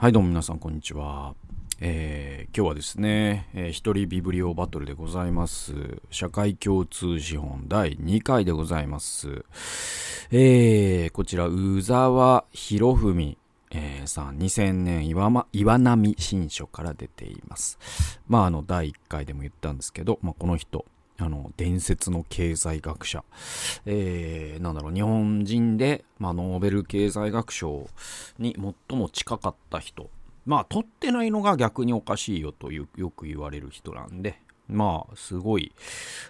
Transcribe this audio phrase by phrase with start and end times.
[0.00, 1.34] はい、どうも皆さん、こんにちは。
[1.78, 5.74] えー今日はですね、えー一人ビブリオバトルでございます。
[6.10, 9.44] 社会共通資本第2回でございます。
[10.30, 13.36] えーこちら、宇沢博文、
[13.72, 17.78] えーさん、2000年岩,、ま、岩波新書から出ています。
[18.26, 20.86] まあ、あの、第1回でも言ったんですけど、まあ、この人、
[21.20, 23.24] あの、伝説の経済学者。
[23.86, 27.88] えーなんだろう、日本人で、まあ、ノーベル経済学賞
[28.38, 28.56] に
[28.88, 30.10] 最も近かった人。
[30.46, 35.72] まあ、取ってないのが逆におかしいよというよく言われる人なんで、まあ、すごい、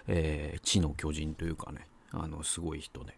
[0.07, 3.15] えー知の巨人というかね、あの、すごい人で。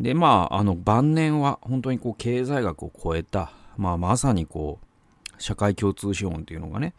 [0.00, 4.86] で、まあ、あの、晩年は本当にこう、経済学を超えた、まあ、まさにこう、
[5.38, 6.94] 社会共通資本っていうのがね、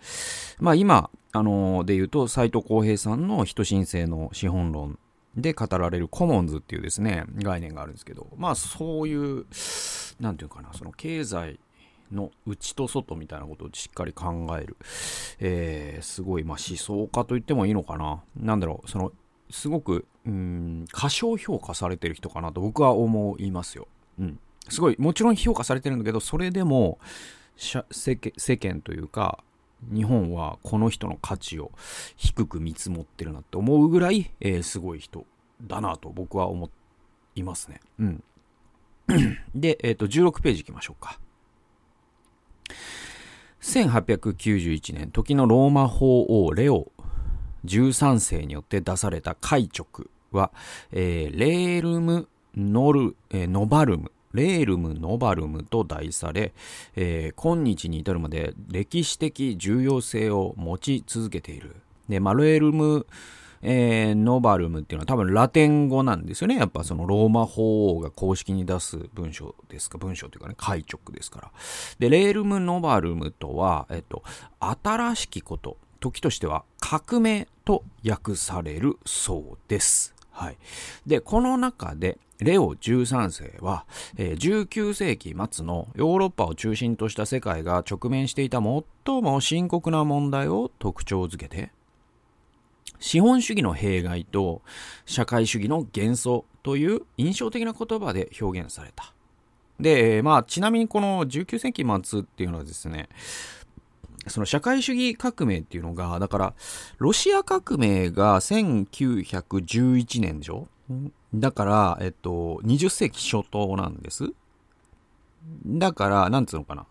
[0.59, 4.97] まあ今、あので言うと、斎藤浩平さんの人申請の資本論
[5.35, 9.45] で語られるコモンズっていうですね、概念があるんですけど、まあそういう、
[10.21, 11.59] なんていうかな、その経済
[12.09, 14.77] の内と外みたいなことをしっかり考える、
[15.39, 18.23] えーすごい、まあ思想家と言ってもいいのかな。
[18.37, 19.11] なんだろう、その、
[19.49, 23.89] すごく、うん、過小評価されてる人かなと僕は思いますよ。
[24.19, 24.39] うん。
[24.69, 26.97] すごい、もちろん評価されてるんだけど、それでも、
[27.57, 27.77] 世
[28.57, 29.43] 間というか、
[29.91, 31.71] 日本はこの人の価値を
[32.15, 35.25] 低く見積もってるなって思うぐらい、えーすごい人
[35.61, 36.69] だなと僕は思
[37.35, 37.79] いますね。
[37.99, 38.23] うん。
[39.55, 41.19] で、えっ、と、16ページ行きましょうか。
[43.61, 46.91] 1891年、時のローマ法王レオ
[47.65, 50.51] 13世によって出された解勅は、
[50.91, 56.53] えーレールムノル、えーノバルム、レールム・ノバルムと題され、
[56.95, 61.75] えー今日に至るまで歴史的重要性を持ち続けている。
[62.09, 63.07] で、まあ、レールム、
[63.61, 66.57] えーノバルムっていうのは多分ラテン語なんですよね。
[66.57, 71.51] やっぱそのローマ法王が公式に出す文章ですか、文章というかね、解勅ですから。
[71.99, 74.23] で、レールム・ノバルムとは、えっと、
[74.59, 80.14] 新しきこと、時としては革命と訳されるそうです。
[80.35, 80.57] はい。
[81.07, 83.85] で、この中で、レオ13世は、
[84.17, 91.71] えー19世紀末のヨーロッパを中心とした世界が直面していた最も深刻な問題を特徴づけて、
[92.99, 94.61] 資本主義の弊害と
[95.05, 99.13] 社会主義の幻想という印象的な言葉で表現された。
[99.79, 103.07] で、まあ、ちなみにこの19世紀末っていうのはですね、
[104.27, 106.53] その社会主義革命っていうのが、だから、
[106.97, 110.67] ロシア革命が1911年でしょ？
[111.33, 114.31] だから、えっと、20世紀初頭なんです。
[115.65, 116.85] だから、なんつうのかな。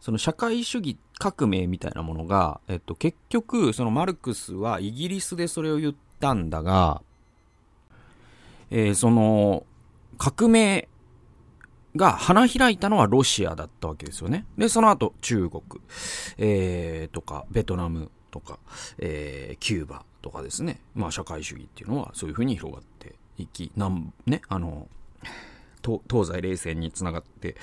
[0.00, 7.02] その社会主義革命みたいなものが、えっと、結局、そのマルクスはイギリスでそれを言ったんだが、
[8.70, 9.66] えーその、
[10.16, 10.88] 革命
[11.96, 14.46] が花開いたのはロシアだったわけですよね。
[14.56, 15.62] で、その後中国、
[16.38, 18.58] えーとか、ベトナムとか、
[18.98, 20.80] えーキューバとかですね。
[20.94, 24.88] まあ社会主義っていうのはそういうふうに広がっていき、なん、ね、あの、
[25.82, 27.56] 東西冷戦につながって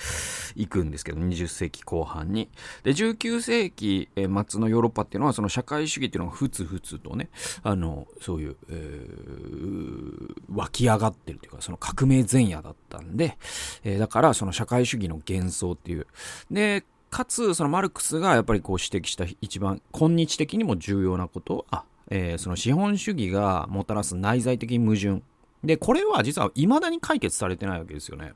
[0.55, 2.49] いくんですけど、20世紀後半に。
[2.83, 7.29] で、19世紀末のヨーロッパっていうのは、その社会主義っていうのがふつふつとね、
[7.63, 13.37] あの、そういう、えー湧き上がってるというか、その革命前夜だったんで、
[13.83, 16.07] えーだからその社会主義の幻想っていう。
[16.51, 25.21] で、かつ、そのマルクスがやっぱりこう指摘した一番今日的にも重要なことは、えーその資本主義がもたらす内在的矛盾。
[25.67, 28.33] で、これは実は未だに解決されてないわけですよね。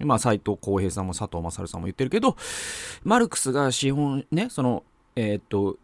[0.00, 2.36] まあ、斎藤浩平さんも佐藤勝さんも言ってるけど、
[3.04, 4.84] マルクスが資本、ね、その、
[5.16, 5.78] えーっと、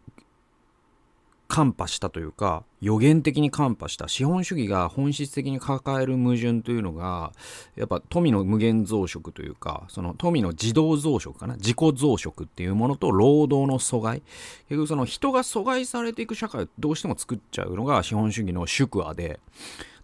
[1.51, 7.33] 看破したというか、予言的に看破した資本主義が本質的に抱える矛盾というのが、
[7.75, 14.21] やっぱ富の無限増殖というか、その富の自動増殖かな、自己増殖っていうものと労働の阻害。
[14.69, 19.41] 結局その人が阻害されていく社会をどうしても作っちゃうのが資本主義の宿話で、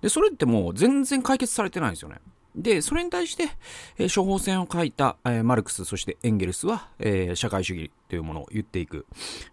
[0.01, 2.17] で、それってもう全然解決されてないんですよね。
[2.57, 3.49] で、それに対して、
[3.97, 9.05] えー処方箋を書いた、えーマルクス、そしてエンゲルスは、えー社会主義というものを言っていく。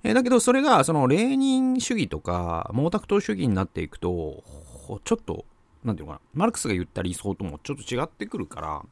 [0.03, 4.43] えだけど、それが、その、レーニン主義とか、毛沢東主義になっていくと、
[5.05, 5.45] ちょっと、
[5.85, 8.83] なんていうのかな、マルクスが言った理想ともちょっと違ってくるから、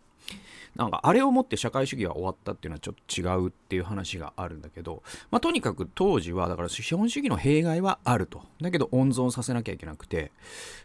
[0.76, 8.42] なんか、あれをもって社会主義は終わったっていうのはちょっと違うっていう話があるんだけど、まあ、とにかく当時は、だから資本主義の弊害はあると。
[8.60, 10.32] だけど温存させなきゃいけなくて。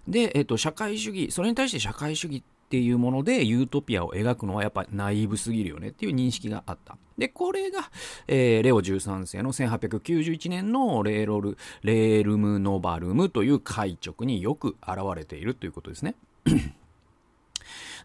[0.07, 6.97] で、えっ、と、社会主義、それに対して社会主義ってっていうものでユートピアを描くのはやっぱりナイーブすぎるよねっていう認識があった。
[7.17, 7.89] で、これが、
[8.27, 16.15] えーレオ13世の1891年のレーロル、レールムノバルムという解直によく現れているということですね。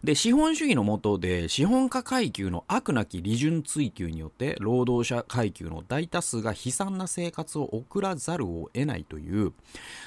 [0.03, 9.53] で、資本主義の下で、資本家階級の悪なき利潤追求によって、労働者階級の大多数が悲惨な生活を送らざるを得ないという、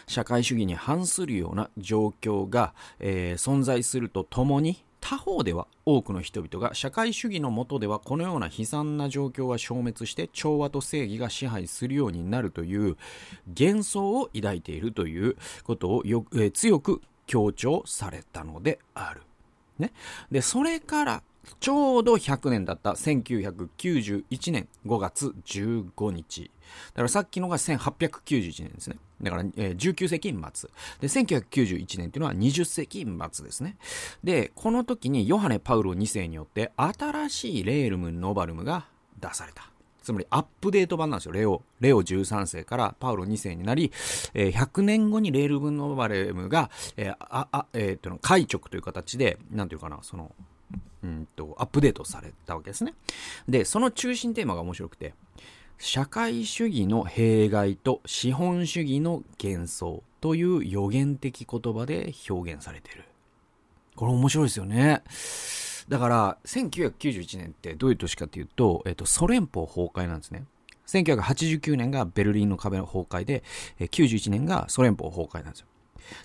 [0.07, 12.97] 社会主義に反するような状況が、えー、存在するとともに、他方では多くの人々が社会主義の下ではこのような悲惨な状況は消滅して調和と正義が支配するようになるという
[13.47, 19.26] 幻想を抱いているということをよ、えー、強く強調されたのである。
[19.79, 19.93] ね。
[20.31, 21.23] で、それから
[21.61, 26.51] ちょうど100年だった1991年5月15日。
[26.93, 28.97] だからさっきのが1891年ですね。
[29.23, 30.71] だから、えー、19世紀末。
[31.01, 33.77] で、1991年っていうのは20世紀末ですね。
[34.23, 38.87] で、この時にヨハネ・パウロ2世によって新しいレールム・ノバルムが
[39.21, 39.71] 出された。
[40.07, 41.33] つまりアップデート版なんですよ。
[41.33, 43.91] レオ、レオ13世からパウロ2世になり、
[44.35, 50.31] えー、100年後にレールム・ノバルムが、えー、あ、あ、えー、と、解直という形で、なんていうかな、その、
[51.03, 52.95] うんと、アップデートされたわけですね。
[53.49, 55.13] で、その中心テーマが面白くて、
[55.77, 63.03] 社会主義の弊害と資本主義の幻想という予言的言葉で表現されている。
[63.97, 65.03] これ面白いですよね。
[65.89, 70.45] だから、1991年ってどういう年かっていうと、えっと、ソ連邦崩壊なんですね。
[70.87, 73.43] 1989年がベルリンの壁の崩壊で、
[73.79, 75.67] 91年がソ連邦崩壊なんですよ。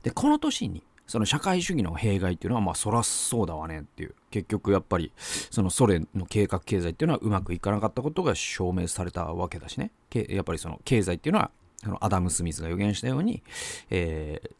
[0.04, 4.16] で、この年にその社会主義の弊害っていうのは、まあ、そらそうだわねっていう。
[4.30, 9.92] 結局、やっぱり、そのソ連の計画経済っていうのはうまくいかなかったことが証明されたわけだしね。
[10.30, 11.52] やっぱりその経済っていうのは、
[11.84, 13.44] あのアダム・スミスが予言したように、
[13.90, 14.52] えー、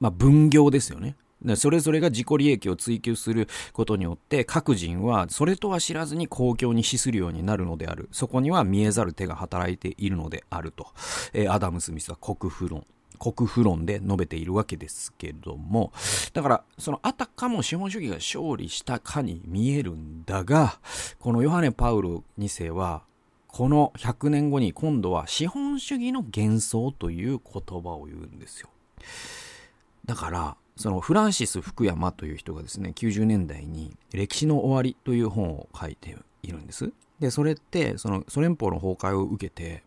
[0.00, 1.14] まあ、分業ですよね。
[1.56, 8.08] それぞれが自己利益を追求することによって各人はそれとは知らずに公共に資するようになるのである。
[8.12, 10.88] そこには見えざる手が働いているのであると。
[11.32, 12.86] えー、アダム・スミスは国富論
[13.18, 15.92] 国富論で述べているわけですけども、
[16.32, 20.78] だから、そのあたかも資本主義が勝利したかに見えるんだが、
[21.18, 23.02] このヨハネ・パウロ2世は、
[23.48, 28.68] この100年後に今度は資本主義の幻想という言葉を言うんですよ。
[30.04, 36.92] だから、そのフランシス・福山という人がですね、90年代に歴史の終わりという本を書いているんです。
[37.18, 39.82] で、それって、そのソ連邦の崩壊を受けて、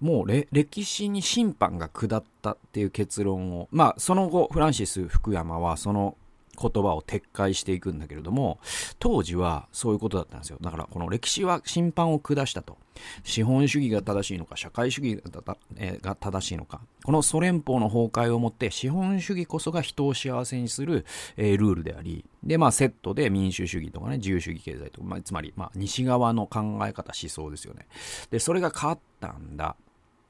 [0.00, 6.16] もう歴史に審判が下ったっていう結論を、まあ、その後、フランシス・福山はその
[6.60, 8.58] 言葉を撤回していくんだけれども、
[8.98, 10.58] 当時はそういうことだったんですよ。
[10.60, 12.76] だから、この歴史は審判を下したと。
[13.24, 16.80] 資本主義が正しいのか、社会主義が,、え、が正しいのか。
[17.04, 21.06] このソ連邦の崩壊をもって、資本主義こそが人を幸せにする、
[21.36, 27.86] えー、ルールであり、で、まあ、セットで民主主義とかね、自由主義経済とか、まあ、つまり、まあ、西側の考え方、思想ですよね。
[28.30, 29.76] で、それが変わったんだ。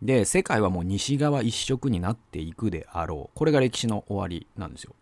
[0.00, 3.38] で、世界はもう西側一色になっていくであろう。
[3.38, 4.94] これが歴史の終わりなんですよ。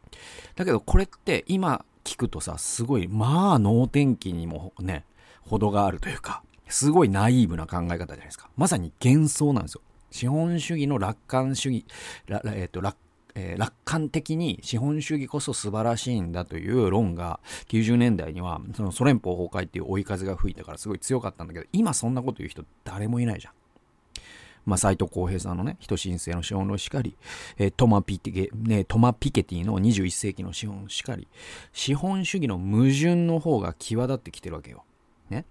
[0.57, 5.05] だけどこれって今聞くとさ、すごい、まあ能天気にもね、
[5.43, 8.49] 程があるというか、すごいナイーブな考え方じゃないですか。
[8.57, 9.83] まさに幻想なんですよ。
[10.11, 11.85] 資本主義の楽観主義、
[12.29, 12.97] えっ、ー、と楽
[13.35, 23.53] えー、楽観的に資本主義こそ素晴らしいんだという論が90年代にはそのソ連邦崩壊っていう追い風が吹いたからすごい強かったんだけど今そんなこと言う人誰もいないじゃん。
[24.67, 27.17] まあ、斎藤浩平さんのね、人申請の資本論しかり、
[27.59, 31.29] えー、トマピティ、ね、トマ・ピケティの21世紀の資本しかり、
[31.73, 34.85] 資本主義の矛盾の方が際立ってきてるわけよ。
[35.29, 35.45] ね。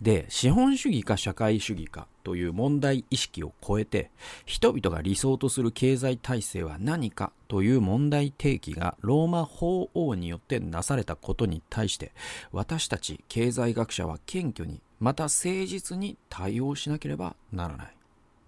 [0.00, 4.10] で、資本主義か社会主義かという問題意識を超えて、
[4.46, 12.12] 人々が理想とする経済体制は何かという問題提起がローマ法王によってなされたことに対して、
[12.52, 17.94] 私たち経済学者は謙虚にまた誠実に対応しなければならない。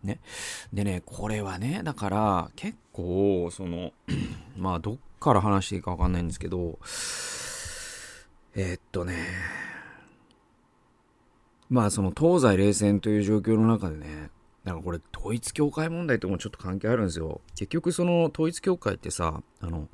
[0.02, 0.20] ね。
[0.72, 3.92] でね、これはね、だから、結構、その、
[4.56, 6.78] まあ、どっから話していいかわかんないんですけど、
[8.54, 9.14] えー、っとね、
[11.68, 14.30] まあ、その東西冷戦という状況の中でね、
[14.64, 17.40] だからこれ統一教会問題ともちょっと関係あるんですよ。
[17.54, 19.88] 結局その統一教会ってさ、あの、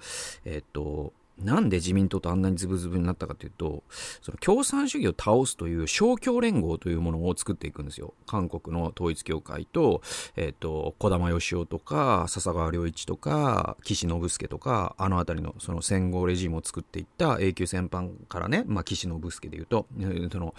[0.45, 3.83] えー、っと、なんで自民党とあんなにズブズブになったかというと、
[4.23, 8.15] その共産主義を倒すという勝共連合というものを作っていくんですよ。
[8.27, 10.01] 韓国の統一教会と、
[10.37, 19.87] えっ、ー、と、小玉義雄とか、笹川良一とか、岸信介とか、あのあたりのその戦後レジームを作っていった永久戦犯からね、まあ、岸信介で言うと、
[20.31, 20.55] その、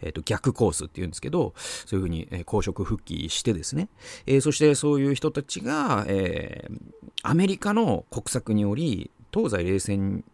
[0.00, 3.88] えっ、ー、と、逆コースって言うんですけど、そういうふうに、え、公職復帰してですね、
[4.26, 6.78] えー、そしてそういう人たちが、えー、
[7.22, 10.24] アメリカの国策により、東西冷戦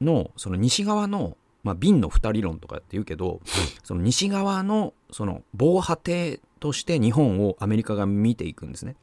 [0.00, 1.36] のその西側の
[1.66, 3.40] まあ、瓶の二理論とかって言うけど、
[3.82, 8.94] その西側の、その、防波堤として日本をアメリカが見ていくんですね。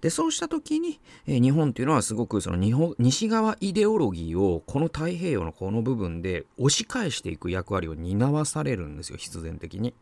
[0.00, 9.92] で、そうした時に、えー、日本っていうのはすごくその日本、西側イデオロギーをこの太平洋のこの部分で押し返していく役割を担わされるんですよ、必然的に。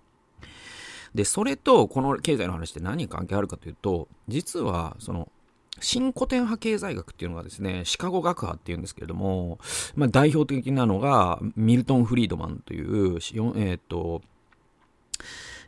[1.14, 5.30] で、それとこの経済の話って何に関係あるかというと、実は、その、
[5.80, 9.58] 新古典派経済学っていうのがですね、シカゴ学派っていうんですけれども、
[9.96, 13.18] まあ、代表的なのが、ミルトン・フリードマンという、
[13.56, 14.22] えっ、と、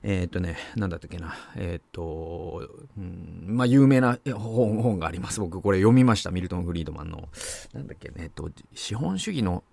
[0.02, 5.40] えっ、とね、なんだったっけな、えっ、ー、と、うん、まあ、有名な本本があります。
[5.40, 6.30] 僕、これ読みました。
[6.30, 7.28] ミルトン・フリードマンの。
[7.72, 9.64] なんだっけね、えっと、資本主義の、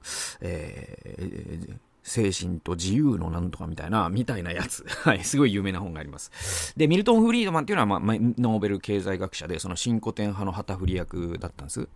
[0.42, 4.86] えー、精神と自由のなんとかみたいな、みたいなやつ。
[5.04, 6.74] はい、すごい有名な本があります。
[6.78, 11.88] で、ミルトン・フリードマンっていうのは、まあ、ノーベル経済学者で、その新古典派の旗振り役だったんです。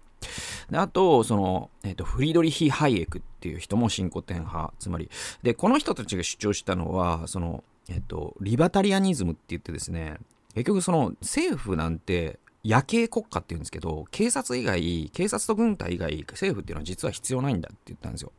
[0.72, 4.74] であと、その、えっ、ー、と、フリードリヒ・ハイエクっていう人も新古典派。
[4.80, 5.10] つまり、
[5.44, 10.18] で、この人たちが主張したのは、その、えっ、ー、と、リバタリアニズムって言ってですね、
[10.54, 18.32] 結局その政府なんて夜景国家って言うんですけど、警察以外、警察と軍隊以外、政府っていうのは実は必要ないんだって言ったんですよ。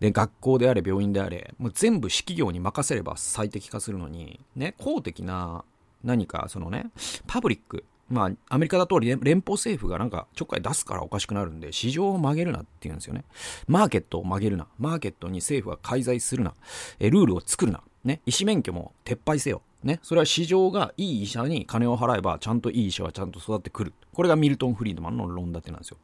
[0.00, 5.64] で、学校であれ、病院であれ、もう全部企業に任せれば最適化するのに、ね、公的な
[6.04, 6.90] 何か、そのね、
[7.26, 13.24] パブリック、まあ、アメリカだと連邦政府がなんかちょっかい出すからおかしくなるんで、市場を曲げるなって言うんですよね。
[13.66, 14.68] マーケットを曲げるな。
[14.78, 16.54] マーケットに政府は介在するな。
[17.00, 17.82] えルールを作るな。
[18.04, 18.20] ね。
[18.26, 19.62] 医師免許も撤廃せよ。
[19.82, 19.98] ね。
[20.02, 23.92] それは市場がいい医者に金を払えば、ちゃんといい医者はちゃんと育ってくる。
[24.14, 25.96] これがミルトン・フリードマンの論立てなんですよ。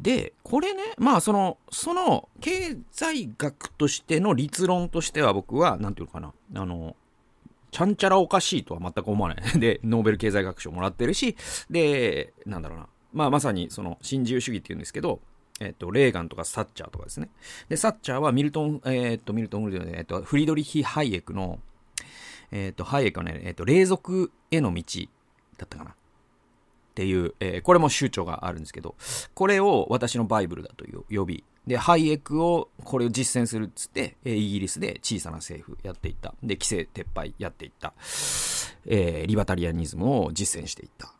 [0.00, 6.96] で、これね、まあその、その経済学としての立論としては僕は、なんていうのかな、あの、
[7.70, 9.42] ちゃんちゃらおかしいとは全く思わない。
[9.58, 11.36] で、ノーベル経済学賞もらってるし、
[11.68, 15.20] で、なんだろうな、まあまさにその新自由主義っていうんですけど、
[15.60, 17.30] えっと、レーガンとかサッチャーとかですね。
[17.68, 21.58] で、サッチャーはミルトン、えー、っと、ミルトン、えっと、フリードリヒ・ハイエクの、
[22.52, 24.82] えっと、ハイエクはね、えっと、霊俗への道
[25.56, 25.94] だったかな。
[26.98, 28.96] っていう、えー、これも宗教があるんですけど、
[29.34, 36.34] これを私のバイブルだと呼び、で、ハイエクを、これを実践するっつって、えー、イギリスで小さな政府やっていった。
[36.42, 37.92] で、規制撤廃やっていった。
[38.86, 41.12] えー、リバタリアニズムを実践していった。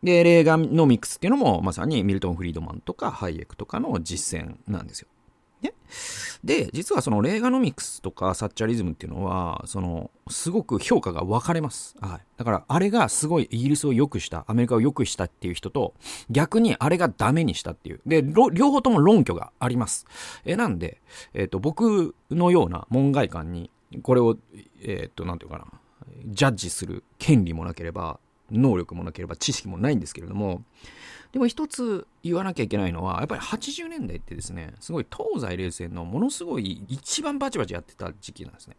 [0.00, 5.08] で、レーガノミクスっていうのも、まさにミルトン・フリードマンとかハイエクとかの実践なんですよ。
[5.66, 5.74] ね。
[6.44, 11.96] で、実はそのレーガノミクスとかサッチャリズムっていうのは、その、すごく評価が分かれます。
[12.00, 12.20] はい。
[12.36, 15.94] だから、あれがすごいイギリスを良くした、アメリカを良くしたっていう人と、
[16.30, 18.00] 逆にあれがダメにしたっていう。
[18.06, 20.06] で、両方とも論拠があります。
[20.44, 21.00] え、なんで、
[21.34, 23.70] えっ、ー、と、僕のような門外観に、
[24.02, 24.36] これを、
[24.82, 25.66] えっ、ー、と、なんていうかな、
[26.26, 28.18] ジャッジする権利もなければ、
[28.50, 30.62] 能力もなければ知識もないんですけれども、
[31.32, 38.76] でも一つ言わなきゃいけないのは、やっぱり80年代ってですね、すごい東西冷戦のものすごい一番バチバチやってた時期なんですね。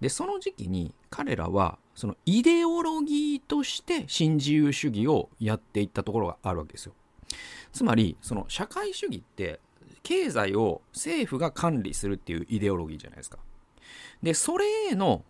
[0.00, 6.94] で、その時期に彼らは、そのイデオロギーとして新自由主義をやっていったところがあるわけですよ。
[7.72, 9.60] つまり、その社会主義って、
[10.02, 13.38] 経済を政府が管理するっていうイデオロギーじゃないですか。
[14.22, 15.24] で、それへの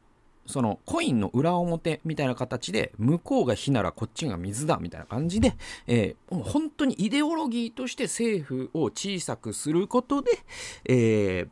[0.46, 5.54] そのコインの裏表みたいな形で、向こうが火ならこっちが水だみたいな感じで、
[5.86, 10.30] えー、もう本当にイデオロギーとして政府を小さくすることで、
[10.84, 11.48] えー、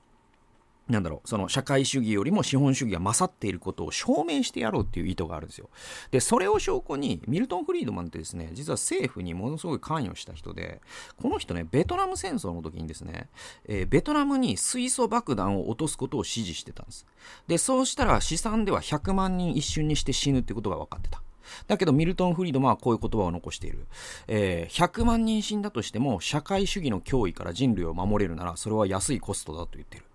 [0.88, 5.70] なんだろう、その社会主義よりも資本主義が勝っていることを証明してやろうっていう意図があるんですよ。
[6.10, 10.80] で、それを証拠に、ミルトン・フリードマンってですね、実は政府にものすごい関与した人で、
[11.20, 13.28] この人ね、ベトナム戦争の時にですね、
[13.66, 17.06] えー、ベトナムに水素爆弾を落とすことを指示してたんです。
[17.46, 21.22] で、そうしたら試算では100万人一瞬にして死ぬってことが分かってた。
[21.66, 23.86] だけど、ミルトン・フリードマンはこういう言葉を残している。
[24.26, 30.06] えー、100万人死んだとしても、社会主義の脅威から人類を守れるなら、それは安いコストだと言っている。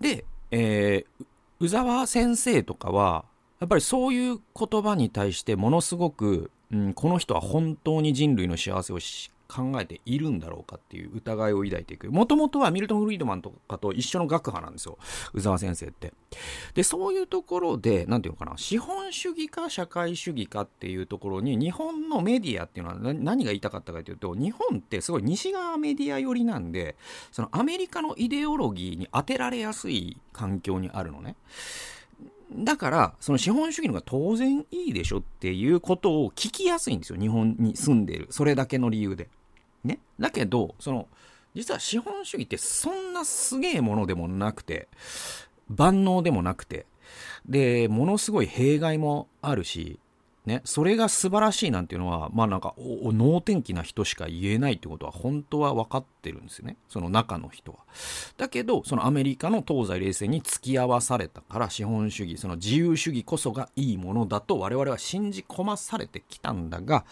[0.00, 1.24] で、えー、
[1.60, 3.24] 宇沢先生とかは、
[3.60, 8.98] やっぱりそういう言葉に対してものすごく、うん、この人は本当に人類の幸せを
[9.54, 12.10] 考えているんだろうかっていう疑いを抱いていく。
[12.10, 14.98] もともとはミルトン・フリードマンとかと一緒の学派なんですよ。
[15.32, 16.12] 宇沢先生って。
[16.74, 26.96] で、そういうところで、なんていうのかな、資本主義か社会主義かっていうところに、日本のメディアっていうのは何が言いたかったかというと、日本ってすごい西側メディア寄りなんで、
[27.30, 31.36] そのアメリカのイデオロギーに当てられやすい環境にあるのね。
[32.56, 37.18] だから、その資本主義のが当然いいでしょっていうことを聞きやすいんですよ。
[37.18, 38.28] 日本に住んでる。
[38.30, 39.28] それだけの理由で。
[39.84, 40.00] ね。
[40.18, 41.08] だけど、その、
[41.54, 44.88] 実は資本主義ってそんなすげえものでもなくて、
[45.68, 46.86] 万能でもなくて、
[47.46, 50.00] で、ものすごい弊害もあるし、
[50.46, 56.76] ね、それが素晴らしいなんていうのは、まあなんか、能天気な人しか言えないってことは本当は分かってるんですよね。
[56.88, 57.78] その中の人は。
[58.36, 67.06] だけど、そのアメリカの東西冷戦に付き合わされたから資本主義、その自由主義こそがいいものだと我々は信じ込まされてきたんだが、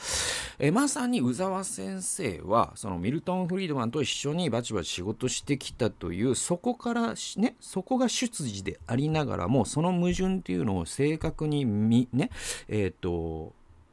[0.59, 12.29] えまさに宇沢先生は、そのミルトン・フリードマンと一緒にバチバチ仕事してきたという、そこからね、そこが出自でありながらも、その矛盾っていうのを正確に見、ね、
[12.69, 13.22] えっ、ー、と、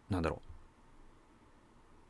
[0.09, 0.41] なんだろ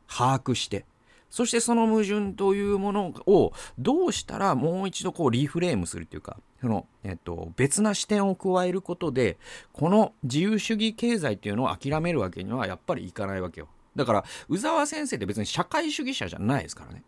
[0.07, 0.85] う、把握して、
[1.29, 9.37] そしてその矛盾というものをどうしたらもう一度こうリフレームするというか、その、えっと、別な視点を加えることで、
[9.71, 13.67] この自由主義経済っていうのを諦めるわけにはやっぱりいかないわけよ。
[13.95, 16.93] だから、宇沢先生って別に社会主義者じゃないですから。
[16.93, 17.03] ね。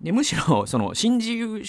[0.00, 1.62] で、むしろ、その、新自由、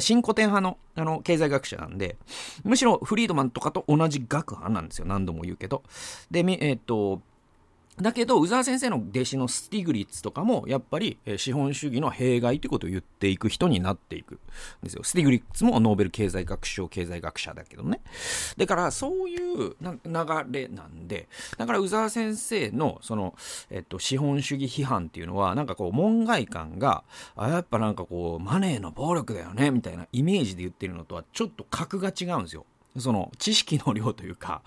[0.00, 2.16] 新古典派の、あの、経済学者なんで、
[2.64, 5.06] むしろフリードマンとかと同じ学派なんですよ。
[5.06, 5.82] 何度も言うけど。
[6.30, 7.20] で、えっ、と、
[8.00, 14.38] だけど、宇沢先生の弟子のスティグリッツとかも、やっぱり、資本主義の弊害ということを言っていく人になっていくん
[14.82, 15.02] ですよ。
[15.02, 18.02] スティグリッツもノーベル経済学賞経済学者だけどね。
[18.58, 19.96] だから、そういう流
[20.50, 23.34] れなんで、だから宇沢先生の、その、
[23.70, 27.02] えっと、資本主義批判っていうのは、なんかこう、門外漢が、
[27.34, 32.66] あ、やっぱなんかこう、マネーの暴力だよね、みたいなイメージで言ってるのとは、ちょっと格が違うんですよ。
[32.98, 34.62] その知識の量というか、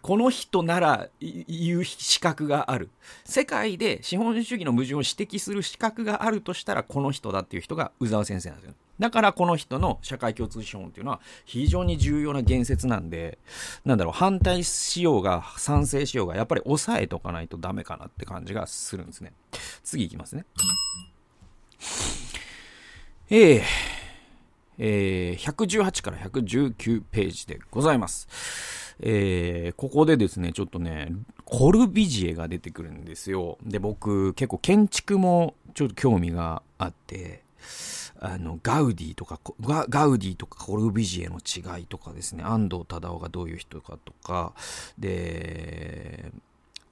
[0.00, 2.90] この人なら言う資格がある。
[3.24, 8.74] 世界で資本主義の矛盾を指摘する資格があるとしたら、この人だっていう人が宇沢先生なんですよ。
[8.98, 13.38] だからこの人の社会共通資本っていうのは非常に重要な言説なんで、
[13.84, 19.32] なんだろう、反対しようが賛成しようが、やっぱり抑えとかないとダメかなって感じがするんですね。
[19.82, 20.44] 次いきますね。
[23.30, 24.01] ええー
[24.78, 28.28] えー、118から119ページでございます。
[29.00, 31.12] えー、ここでですね、ちょっとね、
[31.44, 33.58] コルビジエが出てくるんですよ。
[33.62, 37.42] で、僕、結構建築もちょっと興味があって、
[38.20, 44.52] あの、ガウディとか、ガガウディとかコルビジエの違いとかですね、安藤忠雄がどういう人かとか、
[44.98, 46.30] で、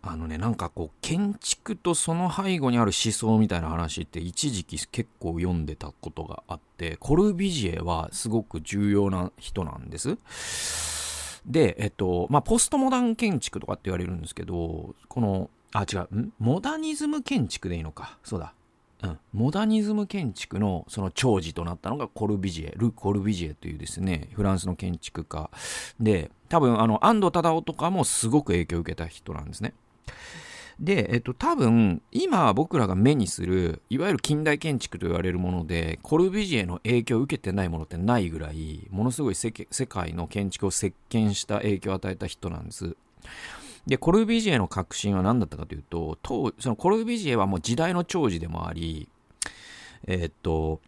[0.02, 10.16] あのね、なんかこう、建築とその背後にある思想みたいな話って一時期結構読んでたことがあって、コルビジエはすごく重要な人なんです。
[11.44, 16.32] で、えっと、まあ、ポストモダン建築とかって言われるんですけど、この、あ、違う、ん？
[16.38, 18.18] モダニズム建築でいいのか。
[18.24, 18.54] そうだ。
[19.02, 25.50] うん、モダニズム建築のその長寿となったのがコルビジエ、ル・コルビジエというですね、フランスの建築家
[25.98, 29.72] で、多分あの、安藤忠雄とかもすごく影響を受けた人なんですね。
[30.80, 42.96] で、えっと、多分、今僕らが目にする、いわゆる近代建築と言われるもので、コルビジエの影響を受けてないものってないぐらい、ものすごい世界の建築を席巻した影響を与えた人なんです。
[43.86, 49.06] で、コルビジエの革新は何だったかというと、当そのコルビジエはもう時代の寵児でもあり、
[50.06, 50.80] えっと、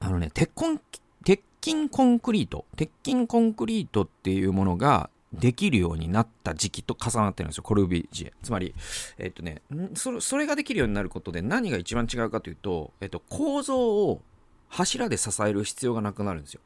[0.00, 0.78] あのね、鉄痕、
[1.24, 8.32] 鉄筋コンクリート、鉄筋コンクリートっていうものが、できるようになった時期と重なってるんですよ、コルビジエ。
[8.42, 8.74] つまり、
[9.18, 9.62] えっとね、
[9.94, 14.22] それ、それができるようになることで何が一番違うかというと、えっと、構造を
[14.68, 16.60] 柱で支える必要がなくなるんですよ。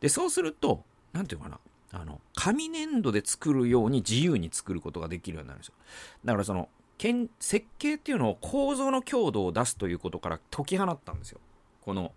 [0.00, 1.58] で、そうすると、なんていうかな、
[1.92, 5.74] あの、紙粘土で作るように自由に作ることができるようになるんですよ。
[6.24, 6.68] だからその、
[7.40, 11.40] 設計っていうのを構造の強度を出すということから解き放ったんですよ。
[11.82, 12.12] この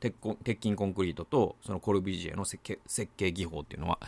[0.00, 0.14] 鉄
[0.62, 3.98] 筋コンクリートとそのコルビジエの設計設計技法っていうのは。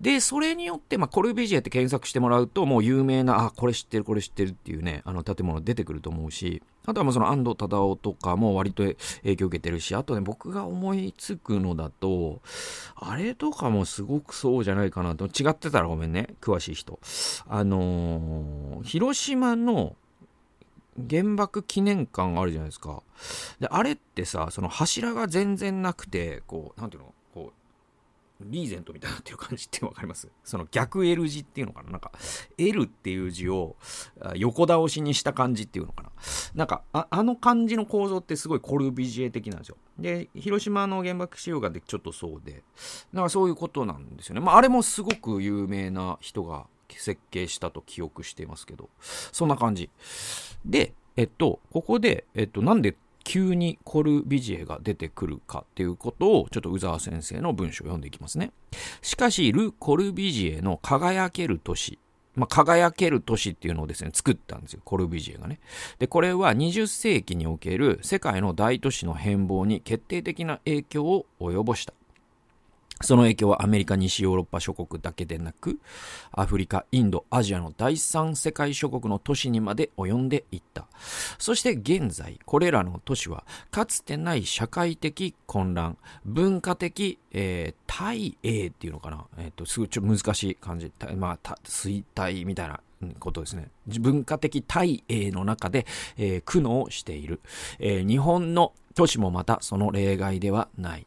[0.00, 8.82] で、それによって、まあ、コルビジエって検索してもらうと、もう有名な、あ、これ知ってる、これ知ってるっていうね、あの建物出てくると思うし、あとはもうその安藤忠雄とかも割と
[9.22, 12.42] 影響受けてるし、あとね、僕が思いつくのだと、
[12.96, 16.98] あれとかもすごくそうじゃないかなと、違ってたらごめんね、詳しい人。
[17.48, 19.96] あのー、広島の
[21.08, 23.02] 原爆記念館あるじゃないですか。
[23.60, 27.13] で、あれってさ、その柱が全然なくて、こう、なんていうの？
[28.40, 30.28] リーゼントみたいなってる感じってわかります？
[30.44, 31.90] その逆 L 字っていうのかな？
[31.90, 32.12] なんか
[32.58, 33.76] L っていう字を
[34.34, 36.10] 横倒しにした感じっていうのかな？
[36.54, 39.76] なんかああの感じの構造ってすごいコルビジエ的なんですよ。
[39.98, 42.62] で、広島の原爆資料館でちょっとそうで、
[43.14, 44.40] だかそういうことなんですよね。
[44.40, 49.90] まああれもすごく有名な人が設計したと記憶していますけど、そんな感じ。
[50.64, 58.52] で、えっと、ここで、えっと、なんで急にコルビジエが出てくるかっていうことをちょっと宇沢先生の文章を読んでいきますね。
[59.02, 61.98] しかし、ル・コルビジエの輝ける都市。
[62.36, 64.80] まあ、輝ける都市っていうのをですね、作ったんですよ。
[64.84, 65.60] コルビジエがね。
[65.98, 71.94] で、これは20世紀における世界の大都市の変貌に決定的な影響を及ぼした。
[73.02, 75.78] その影響はアメリカ、西ヨーロッパ諸国だけでなく、
[76.32, 80.86] アフリカ、インド、アジアの第三世界諸国の都市にまで及んでいった。
[81.38, 92.80] そして現在、これらの都市は、かつてない社会的混乱、文化的、えー、対英っていうのかな、えっ、ー、と、すごいちょっと難しい感じ、まあ、衰退みたいな
[93.18, 93.68] ことですね。
[93.86, 97.40] 文化的対英の中で、えー、苦悩している、
[97.80, 101.06] えー、日本の都市もまたその例外ではない。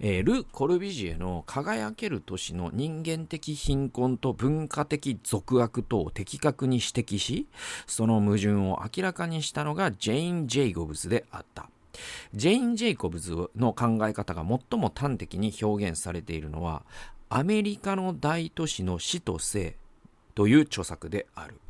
[0.00, 7.46] えー、ル・コルビジエの輝ける都市の人間的貧困と文化的俗悪とを的確に指摘し、
[7.86, 11.68] その矛盾を明らかにしたのがジェイン・ジェイコブズであった。
[12.34, 16.84] ジェイン・ジェイコブズの考え方が最も端的に表現されているのは、
[17.30, 19.76] アメリカの大都市の死と生
[20.38, 21.60] という著作である。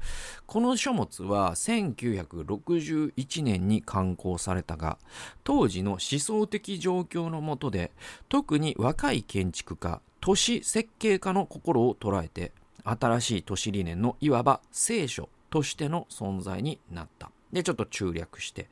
[0.44, 4.98] この書物は1961年に刊行されたが、
[5.42, 7.92] 当時の思想的状況の下で、
[8.28, 12.52] 特に若い建築家、都市設計家の心を捉えて、
[12.84, 17.30] 新しい都市理念のいわば聖書としての存在になった。
[17.54, 18.68] で、ちょっと中略して。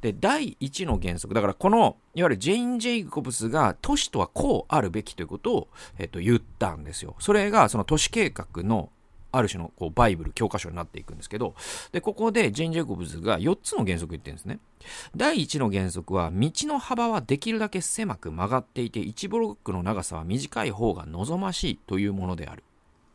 [0.00, 1.34] で、第一の原則。
[1.34, 7.14] だから、この、いわゆるジェイン・ジェイコブスが都市とはこうあるべきということを、えっと、言ったんですよ。
[7.18, 8.88] それが、その都市計画の
[9.36, 11.54] ある種のこうバイブル、教科書になっていくんですけど、
[11.92, 14.58] で、ここでジェイン・ジェイコブズが4つの原則言ってるんですね。
[15.16, 22.62] 第1の原則は、道の幅はできるだけ狭く曲がっていて、1ブロックの長さは短い方が望ましいというものである。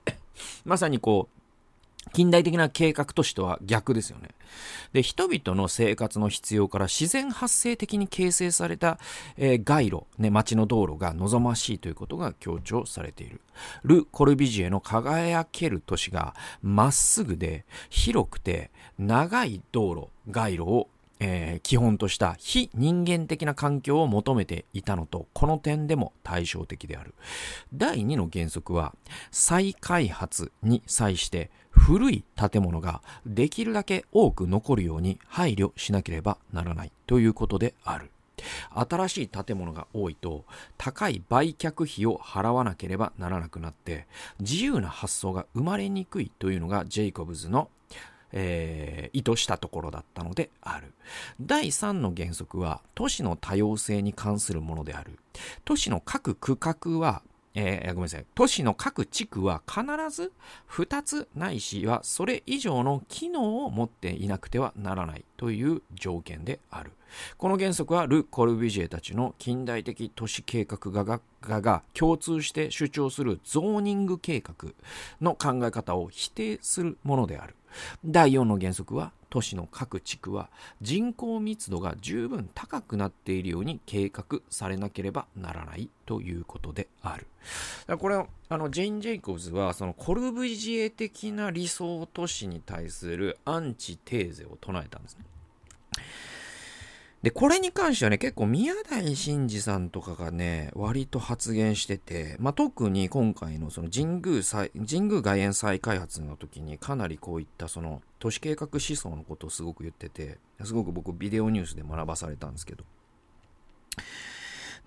[0.66, 1.39] まさにこう、
[2.14, 4.30] 近代的な計画としては逆ですよね。
[4.94, 9.00] で、人々の生活の必要から自然発生的に形成された、
[9.38, 13.42] えー、街路、ね、街の道路が望ましいということが強調されている。
[13.84, 20.90] ル・コルビジエの輝ける都市がまっすぐで広くて長い道路、街路を
[21.20, 27.14] えー、基本とした非人間的な環境を求めていたのと、この点でも対照的である。
[27.74, 28.96] 第2の原則は、
[29.32, 38.10] 再開発に際して古い建物ができるだけ多く残るように配慮しなければならないということである。
[38.74, 40.46] 新しい建物が多いと
[40.78, 44.08] 高い売却費を払わなければならなくなって
[44.40, 47.70] 自由な発想が生まれにくいというのがジェイコブズの
[48.32, 50.94] えー、意図したところだったのである。
[51.42, 55.20] 第3の原則は都市の多様性に関するものである。
[55.66, 57.22] 都市の各区画は
[57.62, 58.26] えー、ごめんなさい。
[58.36, 60.32] 都市の各地区は必ず
[60.70, 66.92] 2つないしはそれ以上の機能を持っていなくてはならないという条件である。
[67.38, 74.70] この原則はル・コルビジエたちの近代的都市計画画がが共通して主張するゾーニング計画
[75.20, 77.56] の考え方を否定するものである。
[78.06, 80.50] 第4の原則は都市の各地区は
[80.82, 87.28] 人口密度が十分高くなっているように計画されなければならないということである。
[87.98, 88.16] これ
[88.50, 95.26] あのジェイン・ジェイコブズはそのコルブジエ的な理想都市に対するアンチテーゼを唱えたんですね。
[97.22, 112.86] で、これに関してはね、結構宮台真司さんとかがね、割と発言してて、まあ、特に今回のその神宮再、神宮外苑再開発の時にかなりこういったその都市計画思想のことをすごく言ってて、すごく僕ビデオニュースで学ばされたんですけど。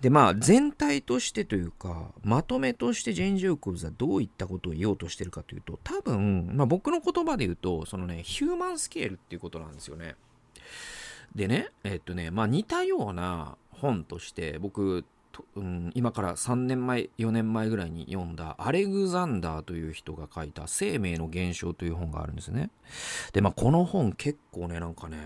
[0.01, 10.15] で、まあ、全体としてというか、まとめとしてジェンジ・ュークルズはどういったことを言おうとしてるかというと、多分、まあ僕の言葉で言うと、そのね、ヒューマンスケールっていうことなんですよね。
[11.35, 15.03] でね、えっとね、まあ似たような本として僕、
[15.55, 22.69] うん、今から3年前、4年前ぐらいに読んだアレグザンダーという人が書いた生命の現象という本があるんですね。
[23.33, 25.17] で、まあこの本結構ね、なんかね、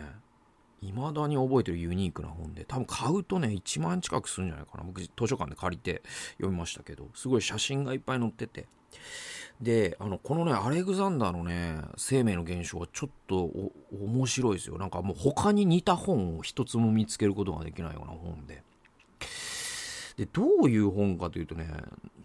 [0.82, 4.84] 未だに覚えてるユニークな本で、多分買うとね、1万円近くするんじゃないかな。
[4.84, 6.04] 僕、図書館で借りて
[6.38, 8.68] 読みましたけど、すごい写真がいっぱい載ってて。
[9.62, 13.50] で、あの、このね、アレグザンダーのね、生命の現象はちょっと
[13.92, 14.78] 面白いですよ。
[14.78, 18.64] なんかもう他に似た本を一つも見つけることができないような本で。
[20.18, 21.70] で、どういう本かというとね、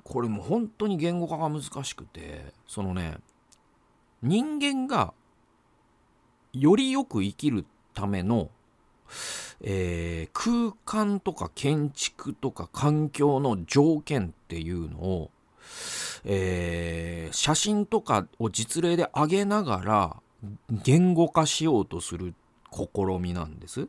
[0.05, 3.17] これも本当に言語化が難しくて、そのね、
[4.23, 5.15] 人間が
[6.53, 8.51] よりよく生きるための、
[9.63, 15.31] えー、空間とか建築とか環境の条件っていうのを
[16.25, 20.17] えー、写真とかを実例で上げながら
[20.71, 22.35] 言語化しようとする
[22.73, 23.89] 試みなんです。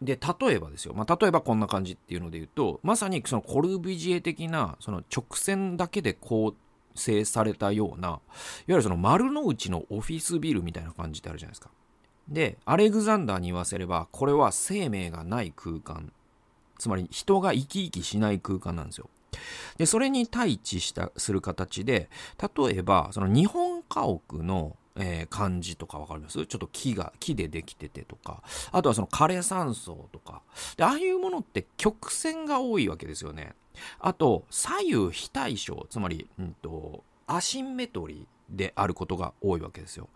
[0.00, 0.94] で、例えばですよ。
[0.94, 6.54] まあ、例えばこんな感じっていうので言うと、まさにそのコルビジエ的な、その直線だけで構
[6.94, 8.20] 成されたような、いわ
[8.68, 11.70] ゆるその丸の内のオフィスビルみたいな感じってあるじゃないですか。
[12.28, 16.12] で、アレグザンダーに言わせれば、これは生命がない空間
[16.78, 19.08] つまり人が生き生きしない空間なんですよ。
[19.78, 22.10] で、それに対峙したする形で、
[22.56, 26.46] 例えば、その日本家屋のえー、漢字とかわかります？
[26.46, 30.40] ちょっと木が、木でできててとか、あとはその枯山荘とか。
[30.78, 33.54] で、ああいうものって曲線が多いわけですよね。
[34.00, 40.08] あと、左右非対称、つまり、うんと、アシンメトリーであることが多いわけですよ。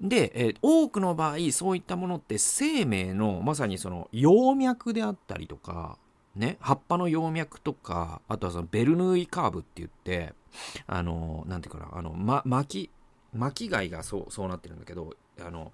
[0.00, 5.98] で、えー、多くの場合、そういったものって生命のまさにその葉脈であったりとか、
[6.38, 10.32] ね、葉っぱの葉脈とか、あとはそのベルヌーイカーブって言って、
[10.86, 12.90] あの、なんていうかな、あの、ま、巻き、
[13.36, 15.72] 巻き貝がそう、そうなってるんだけど、あの、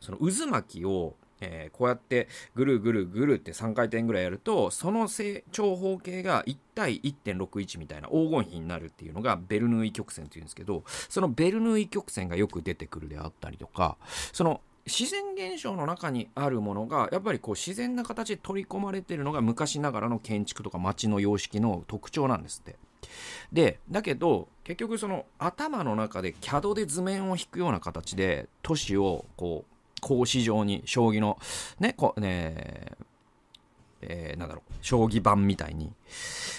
[0.00, 13.96] その渦巻きを、えー、こうやってぐるぐるぐるって3回転ぐらいやると、その正長方形が1対1.61みたいな黄金比になるっていうのがベルヌーイ曲線っていうんですけど、そのベルヌーイ曲線がよく出てくるであったりとか、
[14.32, 22.76] その自然現象の中にあるものがやっぱりこう自然な形で取り込まれてるのが昔ながらの建築とか街の様式の特徴なんですって。
[23.52, 31.38] でだけど結局その頭の中で CAD で図面を引くような形で都市をこう格子状に将棋の
[31.80, 32.92] ねこうね
[34.00, 35.92] えー、なんだろう将棋盤みたいに。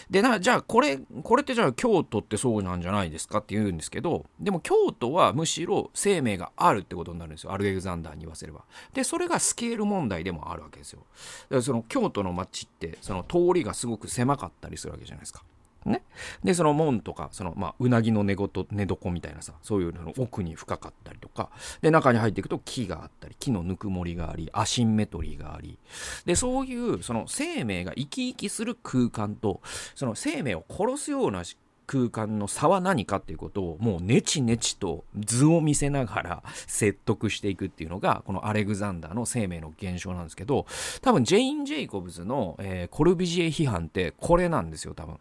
[0.09, 7.51] でなじゃあこれこれってじゃあ京都ってそうなんじゃないですかって言うんですけどでも京都はむしろ生命があるってことになるんですよ。
[7.53, 8.63] アルエグザンダーに言わせれば。
[8.93, 10.99] でそれがスケール問題でもあるわけですよ。
[10.99, 11.05] だ
[11.49, 15.43] からその京都の街ってその通りがすごく狭かったりするわけじゃないですか。
[15.85, 16.03] ね。
[16.43, 21.49] で、その門とか、その、まあ、うなぎの寝言、寝床みたいなさ、そういうのの奥に深かったりとか、
[21.81, 25.77] で、中に入っていくと木があったり、木のぬくもりがあり、アシンメトリーがあり、
[26.25, 29.61] で、そういう、その生命が生き生きする空間と、
[29.95, 31.43] その生命を殺すような
[31.89, 40.67] 空間の差は何かっていうことをもうネチネチと図を見せながら説得していくっていうのがこのアレグザンダーの生命の現象なんですけど
[41.01, 45.17] 多分ジェイン・ジェイコブズの、えー、コルビジエ批判ってこれなんですよ多分。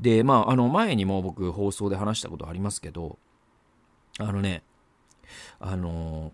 [0.00, 3.18] で、まあ、あの、前にも僕放送で話したことありますけど、
[4.18, 4.62] あのね、
[5.58, 6.32] あの、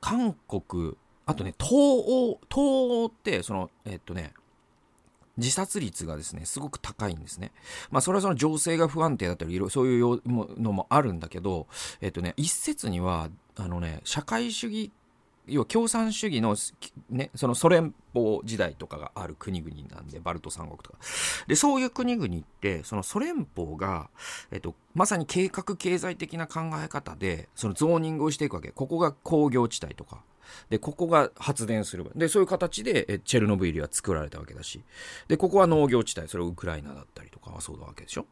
[0.00, 0.96] 韓国、
[1.26, 4.32] あとね、東欧、東欧って、その、えっとね、
[5.36, 7.52] 自殺率がですね、すごく高いんですね。
[7.90, 11.68] まあ、それはその情勢が不安定だったり、いろそういうのもあるんだけど、
[12.00, 14.92] えっとね、一説には、あのね、社会主義
[15.46, 16.56] 要は共産主義の,、
[17.10, 20.98] ね、そのソ連邦時代とかがある国々なんでバルト三国とか。
[21.46, 24.10] でそういう国々ってそのソ連邦が、
[24.50, 28.70] えっと、まさに計画経済的な考え方でそのゾーニングをしていくわけ。
[28.70, 30.22] ここが工業地帯とか。
[30.68, 32.08] でここが発電する。
[32.14, 34.82] でそういう形でチェルノブイリは作られたわけだし。
[35.28, 36.28] でここは農業地帯。
[36.28, 38.26] それはウクライナだったりとかはそうだわけでしょ。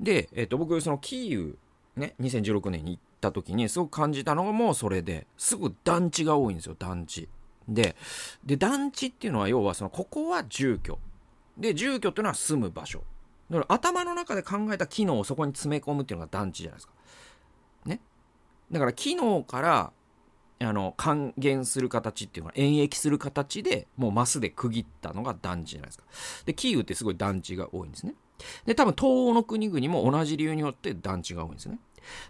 [0.00, 1.58] で、えっと、僕そのキーウ
[1.96, 7.28] ね2016年に行った時にすごく感じたのがもうそれですぐ団地が多いんですよ団地。
[7.68, 7.96] で
[8.44, 10.98] で団地っていうのは要はそのここは住居。
[11.56, 13.02] で住居っていうのは住む場所。
[13.50, 16.92] だから頭の中で考えた機能をそこに詰め込むっていうのが団地じゃないですか。
[17.86, 18.00] ね。
[18.70, 19.92] だから機能から
[20.60, 26.04] あの還元する形っていうのは演繹する形でもうマスで区切ったのが団地じゃないですか。
[26.46, 28.14] でキーウってすごい団地が多いんですね。
[28.66, 31.78] で多分東欧の国々も同じ理由によって団地が多いんですね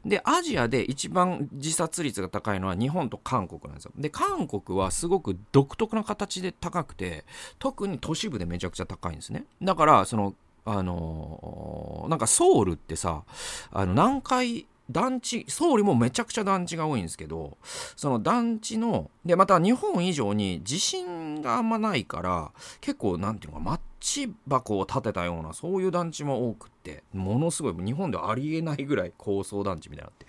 [0.04, 3.92] で、アジアで一番自殺率が高いのは日本と韓国なんですよ。
[3.96, 7.24] で、韓国はすごく独特な形で高くて、
[7.58, 9.44] 特に都市部でめちゃくちゃ高いんですね。
[9.62, 13.24] だから、その、あのー、なんかソウルってさ、
[13.70, 17.56] あの、南海団地、総理もめちゃくちゃ団地が多いんですけど、
[17.96, 30.26] その団地の、で、また日本以上に地震があんまないから、結構、なんていうのか、チ箱を建てたような、そういう団地も多くって、ものすごい、日本ではありえないぐらい高層団地みたいになって。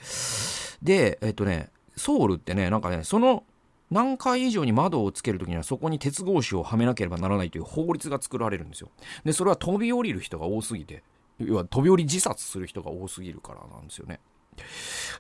[0.82, 3.44] で、えっとね、ソウルってね、なんかね、その
[3.92, 8.90] 何回以上に窓をつけるときにはそこに鉄格子をはめなければならないという法律が作られるんですよ。
[9.26, 11.04] で、それは飛び降りる人が多すぎて、
[11.40, 14.22] 要は飛び降り自殺する人が多すぎるからなんですよね。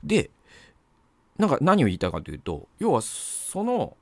[0.02, 0.32] で、
[1.38, 3.98] なんか何を言いたいかというと、要はその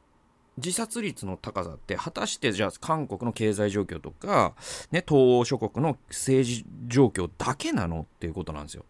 [0.58, 4.54] 自殺率の高さって果たしてじゃあ韓国の経済状況とか、
[4.92, 8.86] ね、東欧諸国の政治状況だけなのっていうことなんですよ。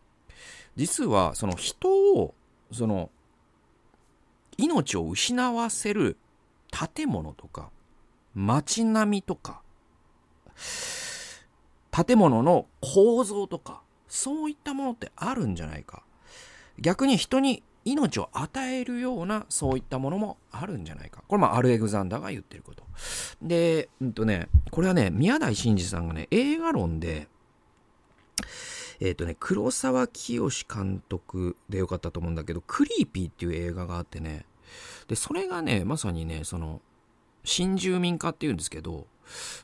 [0.75, 2.33] 実はその人を
[2.71, 3.09] その
[4.57, 6.17] 命を失わせる
[6.95, 7.69] 建物とか
[8.33, 9.61] 街並みとか
[11.91, 16.03] 建物の構造とかそういったものってあるんじゃないか
[16.79, 21.23] 逆に人に命を与えるようなそういったものもあるんじゃないか。
[21.27, 22.83] これまあアルエグザンダーが言ってること。
[23.41, 27.27] で、うんとね、これはね、宮台真司さんがね、映画論で、
[28.99, 34.45] えっ、ー、とね、黒沢清監督でよかったと思うんだけど、クリーピーっていう映画があってね、
[35.07, 36.81] で、それがね、まさにね、その、
[37.43, 39.07] 新住民化っていうんですけど、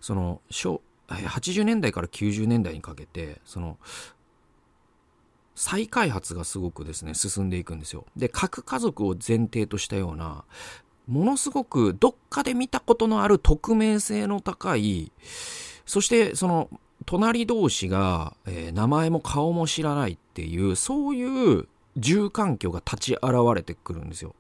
[0.02, 3.78] その80年代から90年代にかけてその
[5.60, 8.06] 再開発がすごくですね進んでいくんですよ。
[8.16, 10.46] で核家族を前提としたような
[11.06, 15.12] ものすごくどっかで見たことのある匿名性の高い
[15.86, 16.70] そしてその
[17.06, 21.68] 隣同士が、えー、名前も顔も知らないっていうそういう
[21.98, 24.36] 住環境が立ち現れてくるんですよ。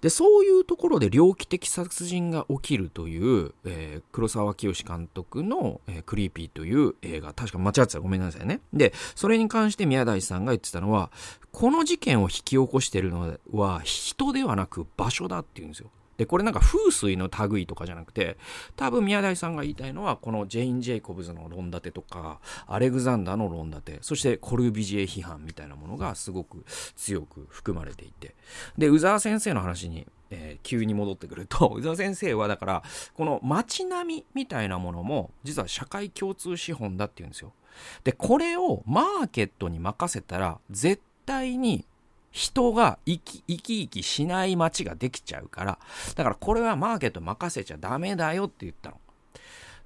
[0.00, 8.60] で、そういうところで猟奇的殺人が起きるという、えー、黒沢清監督の、えー、クリーピーという映画、確か間違ってたらごめんなさいね。
[8.72, 11.10] で、それに関して宮台さんが言ってたのは、
[11.52, 15.90] この事件を引き起こしてるのは人ではなく場所だっていうんですよ。
[16.16, 18.36] で、これなんか風水の類とかじゃなくて、
[18.76, 26.64] 多分宮台さんが言いたいのは、このジェイン・ジェイコブズの論立てとか、アレグザンダーの論立て、そしてコルビジエ批判みたいなものがすごく
[26.96, 28.34] 強く含まれていて。
[28.78, 32.82] で、宇沢先生の話に、えー、急に戻ってくると、 宇沢先生はだから、
[33.14, 37.52] この街並みみたいなものも、実は社会共通資本だっていうんですよ。
[38.04, 41.84] で、これをマーケットに任せたら、絶対に
[42.36, 45.78] 人が生き生きしない街ができちゃうから、
[46.14, 49.00] だからこれはマーケット任せちゃダメだよって言ったの。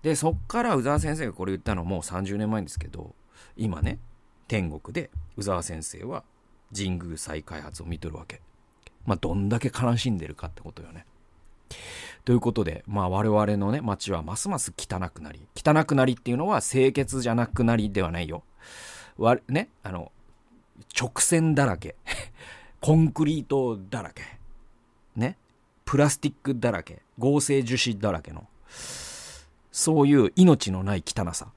[0.03, 3.15] で、そっから宇沢先生がこれ言ったのもう30年前ですけど、
[3.57, 4.01] 今ね、
[4.49, 6.25] 天国で宇沢先生は
[6.77, 8.41] 神宮再開発を見とるわけ。
[9.07, 11.07] まあ、どんだけ悲しんでるかってことよね。
[12.25, 18.43] ということで、まあ我々のね、街はますます汚くなり、汚くなりっていうのは清潔じゃなくなりではないよ。
[19.19, 20.11] わね、あの、
[20.99, 21.97] 直線だらけ。
[22.81, 24.23] コンクリートだらけ。
[25.17, 25.37] ね。
[25.85, 27.03] プラスチックだらけ。
[27.19, 28.47] 合成樹脂だらけの。
[29.73, 31.53] そういう命のない汚さ。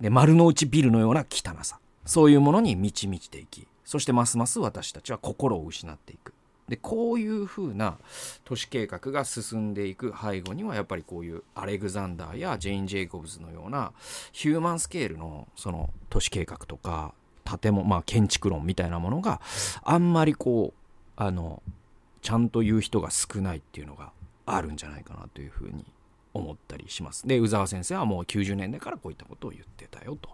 [0.00, 1.78] で、丸の内ビルのような汚さ。
[2.04, 6.34] そういうものに満ち満ちていき、そしてますます私たちは心を失っていく。
[6.68, 7.98] で、こういう風な
[8.44, 13.92] 都市計画が進んでいく背後には、やっぱりこういうアレグザンダーやジェイン・ジェイコブズのような
[14.32, 19.40] ヒューマンスケールのその都市計画とか建物、まあ建築論みたいなものが
[19.82, 20.80] あんまりこう、
[21.16, 21.62] あの、
[22.22, 24.12] ちゃんと言う人が少ないっていうのが
[24.46, 25.84] あるんじゃないかなというふうに
[26.32, 27.26] 思ったりします。
[27.26, 30.30] で、宇沢先生はもう90年代からこういったことを言ってたよと。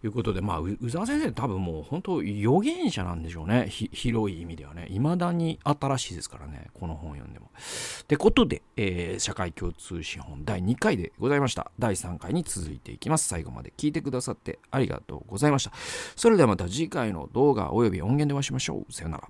[0.00, 3.66] ということで、まあ、宇沢先生多分もう本当予言者なんでしょうね。
[3.68, 4.86] 広い意味ではね。
[4.90, 6.68] 未だに新しいですからね。
[6.74, 7.50] この本読んでも。
[8.02, 11.72] ってことで、えー、社会共通資本第2回でございました。
[11.78, 13.28] 第3回に続いていきます。
[13.28, 15.72] 最後まで聞いてくださってありがとうございました。
[16.14, 18.92] それではまた次回の動画及び音源でお会いしましょう。
[18.92, 19.28] さよなら。